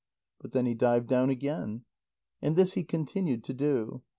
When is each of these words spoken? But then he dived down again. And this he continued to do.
But 0.39 0.51
then 0.51 0.65
he 0.65 0.73
dived 0.73 1.05
down 1.09 1.29
again. 1.29 1.83
And 2.41 2.55
this 2.55 2.73
he 2.73 2.83
continued 2.83 3.43
to 3.43 3.53
do. 3.53 4.01